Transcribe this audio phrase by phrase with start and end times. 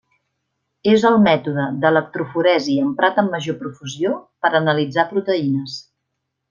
[0.93, 5.83] És el mètode d'electroforesi emprat amb major profusió per analitzar proteïnes.